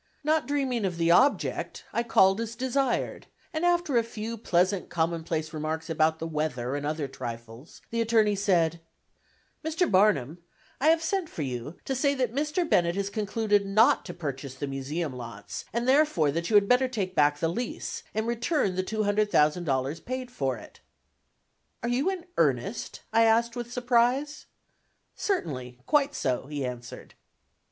[0.23, 5.53] Not dreaming of the object I called as desired, and after a few pleasant commonplace
[5.53, 8.81] remarks about the weather, and other trifles, the attorney said:
[9.63, 9.85] "Mr.
[9.91, 10.39] Barnum,
[10.79, 12.67] I have sent for you to say that Mr.
[12.67, 16.87] Bennett has concluded not to purchase the museum lots, and therefore that you had better
[16.87, 20.79] take back the lease, and return the $200,000 paid for it."
[21.83, 24.47] "Are you in earnest?" I asked with surprise.
[25.15, 27.13] "Certainly, quite so," he answered.